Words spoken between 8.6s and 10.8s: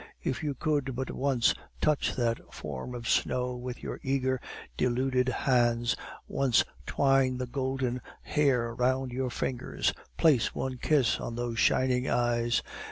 round your fingers, place one